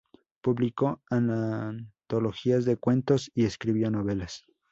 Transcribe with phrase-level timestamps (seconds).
[0.41, 4.45] Publicó antologías de cuentos y escribió novelas.